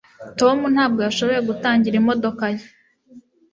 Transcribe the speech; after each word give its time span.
tom 0.39 0.57
ntabwo 0.73 0.99
yashoboye 1.07 1.41
gutangira 1.49 1.95
imodoka 2.01 2.43
ye 2.57 2.65